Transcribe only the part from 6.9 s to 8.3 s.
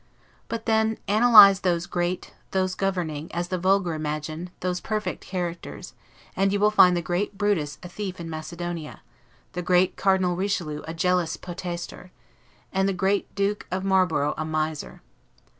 the great Brutus a thief in